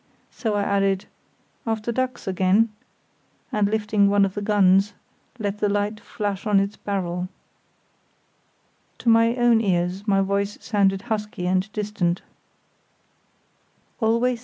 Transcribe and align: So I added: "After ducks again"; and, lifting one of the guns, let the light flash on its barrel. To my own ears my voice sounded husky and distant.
So 0.31 0.55
I 0.55 0.63
added: 0.63 1.05
"After 1.67 1.91
ducks 1.91 2.25
again"; 2.27 2.69
and, 3.51 3.67
lifting 3.69 4.09
one 4.09 4.25
of 4.25 4.33
the 4.33 4.41
guns, 4.41 4.93
let 5.37 5.59
the 5.59 5.69
light 5.69 5.99
flash 5.99 6.47
on 6.47 6.59
its 6.59 6.75
barrel. 6.75 7.29
To 8.97 9.09
my 9.09 9.35
own 9.35 9.61
ears 9.61 10.07
my 10.07 10.21
voice 10.21 10.57
sounded 10.59 11.03
husky 11.03 11.45
and 11.45 11.71
distant. 11.71 12.23